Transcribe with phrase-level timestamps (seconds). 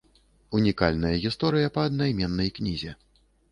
[0.59, 2.99] Унікальная гісторыя па аднайменнай кнізе.